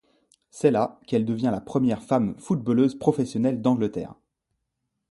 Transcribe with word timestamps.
C'est 0.49 0.71
là 0.71 0.99
qu'elle 1.05 1.25
devient 1.25 1.49
la 1.51 1.61
première 1.61 2.01
femme 2.01 2.33
footballeuse 2.39 2.97
professionnelle 2.97 3.61
d'Angleterre. 3.61 4.15